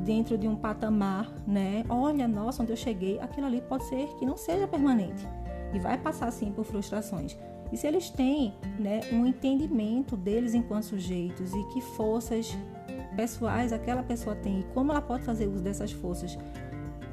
dentro 0.07 0.39
de 0.39 0.49
um 0.49 0.57
patamar, 0.57 1.31
né? 1.47 1.85
Olha, 1.87 2.27
nossa, 2.27 2.63
onde 2.63 2.73
eu 2.73 2.77
cheguei, 2.77 3.21
aquilo 3.21 3.47
ali 3.47 3.61
pode 3.61 3.85
ser 3.85 4.07
que 4.19 4.25
não 4.25 4.39
seja 4.39 4.67
permanente 4.67 5.29
e 5.73 5.79
vai 5.79 5.99
passar 5.99 6.31
sim 6.31 6.53
por 6.53 6.65
frustrações. 6.65 7.37
E 7.73 7.77
se 7.77 7.87
eles 7.87 8.11
têm, 8.11 8.55
né, 8.79 9.01
um 9.13 9.25
entendimento 9.25 10.17
deles 10.17 10.55
enquanto 10.55 10.85
sujeitos 10.85 11.53
e 11.53 11.65
que 11.73 11.81
forças 11.81 12.57
pessoais 13.15 13.73
aquela 13.73 14.03
pessoa 14.03 14.35
tem 14.35 14.61
e 14.61 14.65
como 14.75 14.91
ela 14.91 15.03
pode 15.03 15.25
fazer 15.25 15.47
uso 15.47 15.63
dessas 15.63 15.93
forças 15.93 16.39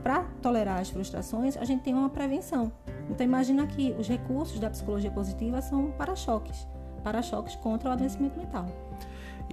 para 0.01 0.23
tolerar 0.41 0.79
as 0.79 0.89
frustrações, 0.89 1.57
a 1.57 1.65
gente 1.65 1.83
tem 1.83 1.93
uma 1.93 2.09
prevenção. 2.09 2.71
Então 3.09 3.25
imagina 3.25 3.67
que 3.67 3.95
os 3.99 4.07
recursos 4.07 4.59
da 4.59 4.69
psicologia 4.69 5.11
positiva 5.11 5.61
são 5.61 5.91
para-choques 5.91 6.67
para-choques 7.07 7.55
contra 7.55 7.89
o 7.89 7.93
adoecimento 7.93 8.37
mental. 8.37 8.65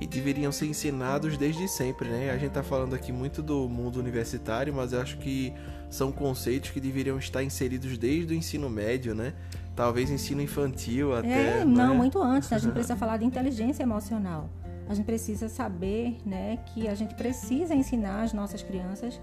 E 0.00 0.06
deveriam 0.06 0.50
ser 0.50 0.66
ensinados 0.66 1.36
desde 1.36 1.68
sempre, 1.68 2.08
né? 2.08 2.30
A 2.30 2.34
gente 2.34 2.48
está 2.48 2.62
falando 2.62 2.94
aqui 2.94 3.12
muito 3.12 3.42
do 3.42 3.68
mundo 3.68 3.98
universitário, 3.98 4.74
mas 4.74 4.92
eu 4.92 5.00
acho 5.00 5.18
que 5.18 5.52
são 5.88 6.10
conceitos 6.10 6.70
que 6.70 6.80
deveriam 6.80 7.16
estar 7.18 7.42
inseridos 7.42 7.96
desde 7.96 8.34
o 8.34 8.36
ensino 8.36 8.68
médio, 8.68 9.14
né? 9.14 9.34
Talvez 9.76 10.10
ensino 10.10 10.42
infantil 10.42 11.16
até. 11.16 11.60
É, 11.60 11.64
não, 11.64 11.94
é? 11.94 11.96
muito 11.96 12.20
antes. 12.20 12.52
A 12.52 12.58
gente 12.58 12.72
precisa 12.74 12.96
falar 12.96 13.18
de 13.18 13.24
inteligência 13.24 13.82
emocional. 13.84 14.50
A 14.88 14.94
gente 14.94 15.06
precisa 15.06 15.48
saber, 15.48 16.18
né, 16.26 16.58
que 16.66 16.86
a 16.86 16.94
gente 16.94 17.14
precisa 17.14 17.74
ensinar 17.74 18.22
as 18.22 18.34
nossas 18.34 18.62
crianças 18.62 19.18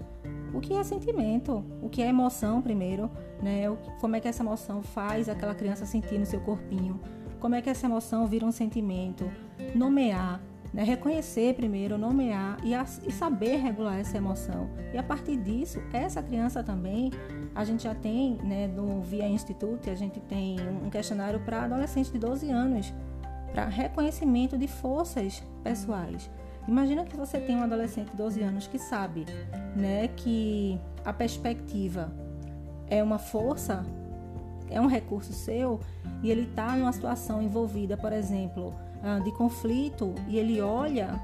o 0.52 0.60
que 0.60 0.74
é 0.74 0.82
sentimento, 0.82 1.64
o 1.80 1.88
que 1.88 2.02
é 2.02 2.08
emoção 2.08 2.60
primeiro, 2.60 3.08
né? 3.40 3.64
Como 4.00 4.16
é 4.16 4.20
que 4.20 4.26
essa 4.26 4.42
emoção 4.42 4.82
faz 4.82 5.28
aquela 5.28 5.54
criança 5.54 5.86
sentir 5.86 6.18
no 6.18 6.26
seu 6.26 6.40
corpinho 6.40 7.00
como 7.42 7.56
é 7.56 7.60
que 7.60 7.68
essa 7.68 7.86
emoção 7.86 8.24
vira 8.24 8.46
um 8.46 8.52
sentimento, 8.52 9.28
nomear, 9.74 10.40
né? 10.72 10.82
reconhecer 10.84 11.54
primeiro, 11.54 11.98
nomear 11.98 12.58
e, 12.64 12.74
a, 12.74 12.84
e, 13.06 13.12
saber 13.12 13.56
regular 13.56 13.98
essa 13.98 14.16
emoção. 14.16 14.70
E 14.92 14.98
a 14.98 15.02
partir 15.02 15.36
disso, 15.36 15.80
essa 15.92 16.22
criança 16.22 16.62
também, 16.62 17.10
a 17.54 17.64
gente 17.64 17.82
já 17.82 17.94
tem, 17.94 18.38
né, 18.42 18.66
no 18.66 19.02
Via 19.02 19.28
Institute, 19.28 19.90
a 19.90 19.94
gente 19.94 20.18
tem 20.20 20.56
um 20.82 20.88
questionário 20.88 21.40
para 21.40 21.64
adolescentes 21.64 22.10
de 22.10 22.18
12 22.18 22.50
anos, 22.50 22.92
para 23.52 23.66
reconhecimento 23.66 24.56
de 24.56 24.66
forças 24.66 25.42
pessoais. 25.62 26.30
Imagina 26.66 27.04
que 27.04 27.16
você 27.16 27.38
tem 27.38 27.56
um 27.56 27.62
adolescente 27.62 28.10
de 28.10 28.16
12 28.16 28.40
anos 28.40 28.66
que 28.66 28.78
sabe 28.78 29.26
né, 29.76 30.08
que 30.08 30.80
a 31.04 31.12
perspectiva 31.12 32.12
é 32.88 33.02
uma 33.02 33.18
força, 33.18 33.84
é 34.70 34.80
um 34.80 34.86
recurso 34.86 35.32
seu, 35.32 35.80
e 36.22 36.30
ele 36.30 36.42
está 36.42 36.76
numa 36.76 36.92
situação 36.92 37.42
envolvida, 37.42 37.96
por 37.96 38.12
exemplo, 38.12 38.74
de 39.24 39.32
conflito, 39.32 40.14
e 40.28 40.38
ele 40.38 40.60
olha 40.60 41.20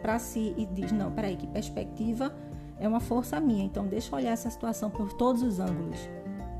para 0.00 0.18
si 0.18 0.54
e 0.56 0.66
diz: 0.66 0.92
Não, 0.92 1.10
peraí, 1.10 1.36
que 1.36 1.46
perspectiva 1.46 2.34
é 2.78 2.88
uma 2.88 3.00
força 3.00 3.40
minha, 3.40 3.64
então 3.64 3.86
deixa 3.86 4.12
eu 4.12 4.18
olhar 4.18 4.32
essa 4.32 4.50
situação 4.50 4.90
por 4.90 5.12
todos 5.12 5.42
os 5.42 5.60
ângulos. 5.60 6.08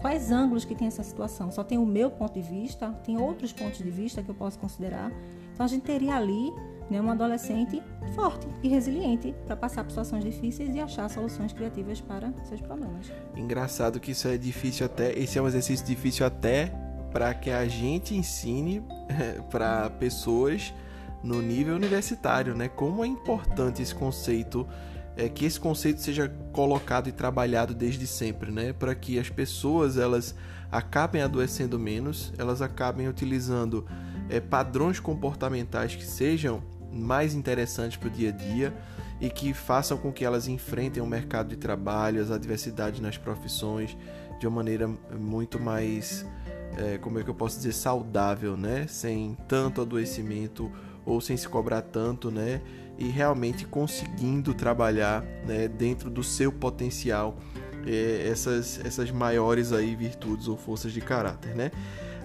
Quais 0.01 0.33
ângulos 0.33 0.65
que 0.65 0.75
tem 0.75 0.89
essa 0.89 1.03
situação? 1.03 1.53
Só 1.53 1.63
tem 1.63 1.79
o 1.79 1.87
meu 1.87 2.11
ponto 2.11 2.35
de 2.35 2.43
vista? 2.43 2.91
Tem 3.05 3.21
outros 3.21 3.53
pontos 3.53 3.79
de 3.79 3.91
vista 3.91 4.21
que 4.21 4.29
eu 4.29 4.35
posso 4.35 4.59
considerar? 4.59 5.13
Então 5.55 5.65
a 5.65 5.69
gente 5.69 5.83
teria 5.83 6.17
ali 6.17 6.53
né, 6.91 7.01
um 7.01 7.09
adolescente 7.09 7.81
forte 8.15 8.47
e 8.65 8.69
resiliente 8.69 9.33
para 9.47 9.57
passar 9.57 9.85
por 9.85 9.91
situações 9.91 10.25
difíceis 10.25 10.75
e 10.75 10.81
achar 10.81 11.09
soluções 11.09 11.53
criativas 11.53 12.01
para 12.01 12.33
seus 12.45 12.61
problemas. 12.61 13.13
Engraçado 13.37 14.01
que 14.01 14.11
isso 14.11 14.27
é 14.27 14.37
difícil 14.37 14.87
até, 14.87 15.17
esse 15.17 15.39
é 15.39 15.43
um 15.43 15.47
exercício 15.47 15.87
difícil 15.87 16.27
até 16.27 16.73
para 17.13 17.35
que 17.35 17.51
a 17.51 17.67
gente 17.69 18.15
ensine 18.15 18.83
para 19.51 19.91
pessoas 19.91 20.73
no 21.23 21.41
nível 21.41 21.77
universitário, 21.77 22.55
né? 22.55 22.69
Como 22.69 23.05
é 23.05 23.07
importante 23.07 23.81
esse 23.83 23.95
conceito, 23.95 24.67
é, 25.17 25.29
que 25.29 25.45
esse 25.45 25.61
conceito 25.61 26.01
seja 26.01 26.29
colocado 26.53 27.09
e 27.09 27.13
trabalhado 27.13 27.75
desde 27.75 28.07
sempre, 28.07 28.51
né? 28.51 28.73
Para 28.73 28.95
que 28.95 29.19
as 29.19 29.29
pessoas 29.29 29.97
elas 29.97 30.35
acabem 30.71 31.23
adoecendo 31.23 31.79
menos, 31.79 32.33
elas 32.39 32.63
acabem 32.63 33.09
utilizando 33.09 33.87
é, 34.29 34.41
padrões 34.41 34.99
comportamentais 34.99 35.95
que 35.95 36.05
sejam 36.05 36.63
mais 36.91 37.35
interessantes 37.35 37.97
para 37.97 38.09
o 38.09 38.11
dia 38.11 38.31
a 38.31 38.33
dia 38.33 38.75
e 39.21 39.31
que 39.31 39.55
façam 39.55 39.97
com 39.97 40.13
que 40.13 40.25
elas 40.25 40.49
enfrentem 40.49 41.03
o 41.03 41.07
mercado 41.07 41.51
de 41.51 41.57
trabalho, 41.57 42.21
as 42.21 42.31
adversidades 42.31 43.01
nas 43.01 43.17
profissões 43.17 43.97
de 44.43 44.47
uma 44.49 44.57
maneira 44.57 44.91
muito 45.17 45.61
mais, 45.61 46.27
é, 46.77 46.99
como 46.99 47.17
é 47.17 47.23
que 47.23 47.31
eu 47.31 47.35
posso 47.35 47.59
dizer, 47.59 47.73
saudável, 47.73 48.57
né? 48.57 48.89
Sem 48.89 49.37
tanto 49.47 49.81
adoecimento 49.81 50.69
ou 51.07 51.21
sem 51.21 51.37
se 51.37 51.49
cobrar 51.49 51.81
tanto, 51.81 52.29
né? 52.29 52.61
E 52.99 53.09
realmente 53.09 53.65
conseguindo 53.65 54.53
trabalhar 54.53 55.23
né, 55.47 55.69
dentro 55.69 56.11
do 56.11 56.25
seu 56.25 56.51
potencial 56.51 57.39
é, 57.87 58.29
essas, 58.29 58.85
essas 58.85 59.13
maiores 59.13 59.73
aí 59.73 59.95
virtudes 59.95 60.49
ou 60.49 60.57
forças 60.57 60.93
de 60.93 61.01
caráter, 61.01 61.55
né? 61.55 61.71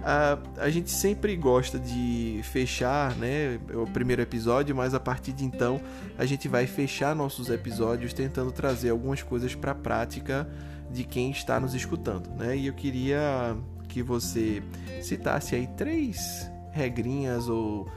A, 0.03 0.37
a 0.57 0.69
gente 0.69 0.91
sempre 0.91 1.35
gosta 1.35 1.77
de 1.79 2.39
fechar 2.43 3.15
né, 3.15 3.59
o 3.73 3.85
primeiro 3.85 4.21
episódio, 4.21 4.75
mas 4.75 4.93
a 4.93 4.99
partir 4.99 5.33
de 5.33 5.43
então 5.43 5.81
a 6.17 6.25
gente 6.25 6.47
vai 6.47 6.65
fechar 6.65 7.15
nossos 7.15 7.49
episódios 7.49 8.13
tentando 8.13 8.51
trazer 8.51 8.89
algumas 8.89 9.21
coisas 9.21 9.53
para 9.55 9.71
a 9.71 9.75
prática 9.75 10.47
de 10.89 11.03
quem 11.03 11.31
está 11.31 11.59
nos 11.59 11.73
escutando. 11.73 12.29
Né? 12.35 12.57
E 12.57 12.67
eu 12.67 12.73
queria 12.73 13.55
que 13.87 14.01
você 14.01 14.61
citasse 15.01 15.55
aí 15.55 15.67
três 15.75 16.49
regrinhas 16.71 17.49
ou 17.49 17.89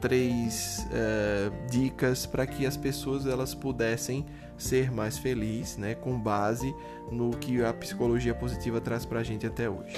três 0.00 0.86
uh, 0.86 1.70
dicas 1.70 2.26
para 2.26 2.46
que 2.46 2.66
as 2.66 2.76
pessoas 2.76 3.26
elas 3.26 3.54
pudessem 3.54 4.24
ser 4.56 4.90
mais 4.90 5.18
felizes, 5.18 5.76
né, 5.76 5.94
com 5.94 6.18
base 6.18 6.74
no 7.10 7.30
que 7.30 7.62
a 7.62 7.72
psicologia 7.72 8.34
positiva 8.34 8.80
traz 8.80 9.04
para 9.04 9.20
a 9.20 9.22
gente 9.22 9.46
até 9.46 9.68
hoje. 9.68 9.96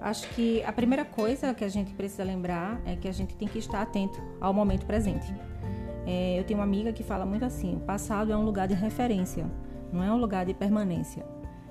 Acho 0.00 0.28
que 0.30 0.62
a 0.64 0.72
primeira 0.72 1.04
coisa 1.04 1.52
que 1.52 1.62
a 1.62 1.68
gente 1.68 1.92
precisa 1.92 2.24
lembrar 2.24 2.80
é 2.86 2.96
que 2.96 3.06
a 3.06 3.12
gente 3.12 3.34
tem 3.34 3.46
que 3.46 3.58
estar 3.58 3.82
atento 3.82 4.20
ao 4.40 4.54
momento 4.54 4.86
presente. 4.86 5.34
É, 6.06 6.38
eu 6.38 6.44
tenho 6.44 6.58
uma 6.58 6.64
amiga 6.64 6.92
que 6.92 7.02
fala 7.02 7.26
muito 7.26 7.44
assim: 7.44 7.76
o 7.76 7.80
passado 7.80 8.32
é 8.32 8.36
um 8.36 8.42
lugar 8.42 8.66
de 8.66 8.74
referência, 8.74 9.46
não 9.92 10.02
é 10.02 10.10
um 10.10 10.16
lugar 10.16 10.46
de 10.46 10.54
permanência. 10.54 11.24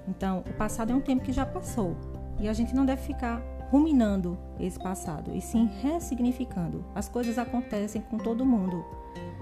Então, 0.08 0.44
o 0.48 0.54
passado 0.54 0.92
é 0.92 0.96
um 0.96 1.02
tempo 1.02 1.24
que 1.24 1.32
já 1.32 1.46
passou 1.46 1.96
e 2.40 2.48
a 2.48 2.54
gente 2.54 2.74
não 2.74 2.86
deve 2.86 3.02
ficar 3.02 3.42
ruminando 3.70 4.38
esse 4.60 4.80
passado, 4.80 5.36
e 5.36 5.42
sim 5.42 5.70
ressignificando. 5.82 6.84
As 6.96 7.08
coisas 7.08 7.38
acontecem 7.38 8.02
com 8.02 8.18
todo 8.18 8.46
mundo, 8.46 8.84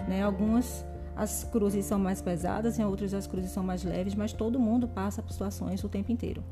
né? 0.08 0.24
Algumas 0.24 0.86
as 1.16 1.44
cruzes 1.44 1.84
são 1.86 1.98
mais 1.98 2.22
pesadas, 2.22 2.78
em 2.78 2.86
outras 2.86 3.14
as 3.14 3.26
cruzes 3.26 3.50
são 3.50 3.64
mais 3.64 3.84
leves, 3.84 4.14
mas 4.14 4.34
todo 4.34 4.60
mundo 4.60 4.88
passa 4.88 5.24
por 5.24 5.32
situações 5.32 5.84
o 5.84 5.90
tempo 5.90 6.12
inteiro. 6.12 6.44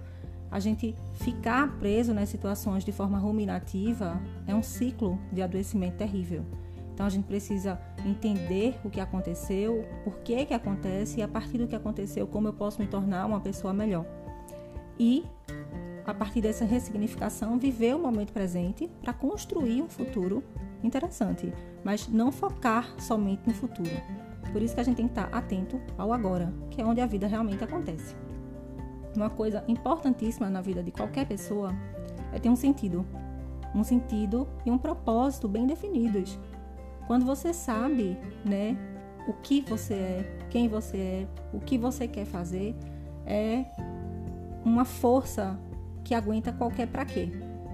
A 0.55 0.59
gente 0.61 0.95
ficar 1.15 1.67
preso 1.79 2.13
nas 2.13 2.29
situações 2.29 2.85
de 2.85 2.93
forma 2.93 3.17
ruminativa 3.17 4.17
é 4.47 4.55
um 4.55 4.63
ciclo 4.63 5.19
de 5.29 5.41
adoecimento 5.41 5.97
terrível. 5.97 6.45
Então 6.93 7.05
a 7.05 7.09
gente 7.09 7.25
precisa 7.25 7.77
entender 8.05 8.79
o 8.81 8.89
que 8.89 9.01
aconteceu, 9.01 9.85
por 10.05 10.19
que 10.19 10.45
que 10.45 10.53
acontece 10.53 11.19
e 11.19 11.21
a 11.21 11.27
partir 11.27 11.57
do 11.57 11.67
que 11.67 11.75
aconteceu, 11.75 12.25
como 12.25 12.47
eu 12.47 12.53
posso 12.53 12.81
me 12.81 12.87
tornar 12.87 13.25
uma 13.25 13.41
pessoa 13.41 13.73
melhor. 13.73 14.05
E 14.97 15.25
a 16.05 16.13
partir 16.13 16.39
dessa 16.39 16.63
ressignificação, 16.63 17.59
viver 17.59 17.93
o 17.93 17.99
momento 17.99 18.31
presente 18.31 18.89
para 19.01 19.11
construir 19.11 19.81
um 19.81 19.89
futuro 19.89 20.41
interessante, 20.81 21.53
mas 21.83 22.07
não 22.07 22.31
focar 22.31 22.95
somente 22.97 23.41
no 23.45 23.53
futuro. 23.53 23.91
Por 24.53 24.61
isso 24.61 24.73
que 24.73 24.79
a 24.79 24.85
gente 24.85 24.95
tem 24.95 25.07
que 25.09 25.19
estar 25.19 25.27
atento 25.37 25.81
ao 25.97 26.13
agora, 26.13 26.53
que 26.71 26.81
é 26.81 26.85
onde 26.85 27.01
a 27.01 27.05
vida 27.05 27.27
realmente 27.27 27.61
acontece. 27.61 28.15
Uma 29.15 29.29
coisa 29.29 29.63
importantíssima 29.67 30.49
na 30.49 30.61
vida 30.61 30.83
de 30.83 30.91
qualquer 30.91 31.25
pessoa 31.25 31.73
é 32.33 32.39
ter 32.39 32.49
um 32.49 32.55
sentido. 32.55 33.05
Um 33.73 33.83
sentido 33.83 34.47
e 34.65 34.71
um 34.71 34.77
propósito 34.77 35.47
bem 35.47 35.65
definidos. 35.65 36.39
Quando 37.07 37.25
você 37.25 37.53
sabe, 37.53 38.17
né, 38.43 38.77
o 39.27 39.33
que 39.33 39.61
você 39.61 39.93
é, 39.93 40.37
quem 40.49 40.67
você 40.67 40.97
é, 40.97 41.27
o 41.53 41.59
que 41.59 41.77
você 41.77 42.07
quer 42.07 42.25
fazer, 42.25 42.75
é 43.25 43.65
uma 44.63 44.85
força 44.85 45.57
que 46.03 46.13
aguenta 46.13 46.51
qualquer 46.51 46.87
para 46.87 47.05
quê. 47.05 47.29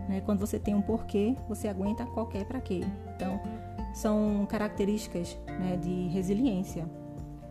Né? 0.07 0.21
Quando 0.21 0.39
você 0.39 0.59
tem 0.59 0.75
um 0.75 0.81
porquê, 0.81 1.35
você 1.47 1.67
aguenta 1.67 2.05
qualquer 2.05 2.45
para 2.45 2.59
quê. 2.59 2.81
Então, 3.15 3.39
são 3.93 4.45
características 4.47 5.37
né, 5.47 5.77
de 5.77 6.07
resiliência. 6.07 6.85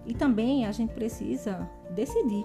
E 0.06 0.14
também 0.14 0.66
a 0.66 0.72
gente 0.72 0.92
precisa 0.92 1.68
decidir. 1.94 2.44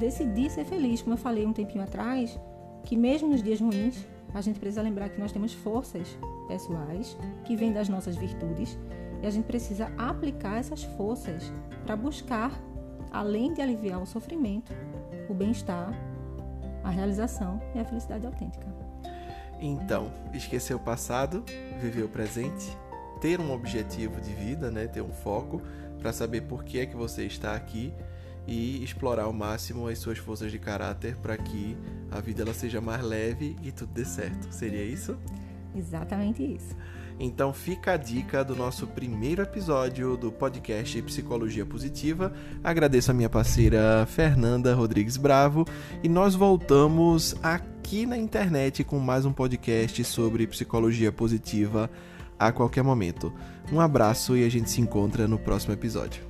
Decidir 0.00 0.50
ser 0.50 0.64
feliz. 0.64 1.02
Como 1.02 1.12
eu 1.12 1.18
falei 1.18 1.44
um 1.44 1.52
tempinho 1.52 1.84
atrás, 1.84 2.40
que 2.84 2.96
mesmo 2.96 3.28
nos 3.28 3.42
dias 3.42 3.60
ruins, 3.60 4.06
a 4.32 4.40
gente 4.40 4.58
precisa 4.58 4.80
lembrar 4.80 5.10
que 5.10 5.20
nós 5.20 5.30
temos 5.30 5.52
forças 5.52 6.18
pessoais 6.48 7.18
que 7.44 7.54
vêm 7.54 7.70
das 7.70 7.86
nossas 7.86 8.16
virtudes 8.16 8.78
e 9.22 9.26
a 9.26 9.30
gente 9.30 9.44
precisa 9.44 9.92
aplicar 9.98 10.58
essas 10.58 10.82
forças 10.82 11.52
para 11.84 11.94
buscar, 11.94 12.50
além 13.12 13.52
de 13.52 13.60
aliviar 13.60 14.00
o 14.02 14.06
sofrimento, 14.06 14.72
o 15.28 15.34
bem-estar 15.34 15.92
a 16.82 16.88
realização 16.88 17.60
e 17.74 17.78
a 17.78 17.84
felicidade 17.84 18.26
autêntica. 18.26 18.66
Então, 19.60 20.10
esquecer 20.32 20.74
o 20.74 20.80
passado, 20.80 21.44
viver 21.78 22.02
o 22.02 22.08
presente, 22.08 22.74
ter 23.20 23.38
um 23.38 23.52
objetivo 23.52 24.18
de 24.18 24.32
vida, 24.32 24.70
né, 24.70 24.86
ter 24.86 25.02
um 25.02 25.12
foco 25.12 25.60
para 25.98 26.10
saber 26.10 26.42
por 26.42 26.64
que 26.64 26.80
é 26.80 26.86
que 26.86 26.96
você 26.96 27.26
está 27.26 27.54
aqui 27.54 27.92
e 28.46 28.82
explorar 28.82 29.24
ao 29.24 29.32
máximo 29.32 29.88
as 29.88 29.98
suas 29.98 30.18
forças 30.18 30.50
de 30.50 30.58
caráter 30.58 31.16
para 31.16 31.36
que 31.36 31.76
a 32.10 32.20
vida 32.20 32.42
ela 32.42 32.54
seja 32.54 32.80
mais 32.80 33.02
leve 33.02 33.56
e 33.62 33.70
tudo 33.70 33.92
dê 33.92 34.04
certo. 34.04 34.52
Seria 34.52 34.84
isso? 34.84 35.16
Exatamente 35.74 36.42
isso. 36.42 36.74
Então 37.22 37.52
fica 37.52 37.92
a 37.92 37.96
dica 37.98 38.42
do 38.42 38.56
nosso 38.56 38.86
primeiro 38.86 39.42
episódio 39.42 40.16
do 40.16 40.32
podcast 40.32 41.02
Psicologia 41.02 41.66
Positiva. 41.66 42.32
Agradeço 42.64 43.10
a 43.10 43.14
minha 43.14 43.28
parceira 43.28 44.06
Fernanda 44.06 44.74
Rodrigues 44.74 45.18
Bravo 45.18 45.66
e 46.02 46.08
nós 46.08 46.34
voltamos 46.34 47.36
aqui 47.42 48.06
na 48.06 48.16
internet 48.16 48.82
com 48.82 48.98
mais 48.98 49.26
um 49.26 49.34
podcast 49.34 50.02
sobre 50.02 50.46
psicologia 50.46 51.12
positiva 51.12 51.90
a 52.38 52.50
qualquer 52.50 52.82
momento. 52.82 53.30
Um 53.70 53.80
abraço 53.80 54.34
e 54.34 54.42
a 54.42 54.48
gente 54.48 54.70
se 54.70 54.80
encontra 54.80 55.28
no 55.28 55.38
próximo 55.38 55.74
episódio. 55.74 56.29